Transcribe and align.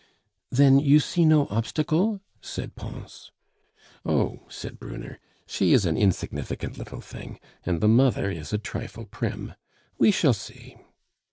"Then 0.49 0.79
you 0.79 0.99
see 0.99 1.25
no 1.25 1.45
obstacle?" 1.51 2.21
said 2.41 2.75
Pons. 2.75 3.31
"Oh!" 4.03 4.47
said 4.49 4.79
Brunner, 4.79 5.19
"she 5.45 5.73
is 5.73 5.85
an 5.85 5.95
insignificant 5.95 6.75
little 6.79 7.01
thing, 7.01 7.39
and 7.67 7.81
the 7.81 7.87
mother 7.87 8.31
is 8.31 8.51
a 8.51 8.57
trifle 8.57 9.05
prim. 9.05 9.53
We 9.99 10.09
shall 10.09 10.33
see." 10.33 10.75